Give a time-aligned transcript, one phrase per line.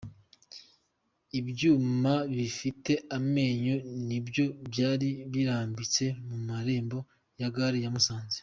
[1.39, 3.75] Ibyuma bifite amenyo
[4.07, 6.97] nibyo byari birambitse mu marembo
[7.41, 8.37] ya gare ya Musanze.